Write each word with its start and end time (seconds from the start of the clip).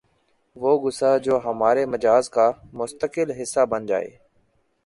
وہ 0.55 0.71
غصہ 0.79 1.11
جو 1.23 1.39
ہمارے 1.45 1.85
مزاج 1.85 2.29
کا 2.29 2.47
مستقل 2.73 3.31
حصہ 3.31 3.65
بن 3.65 3.85
جائے 3.85 4.09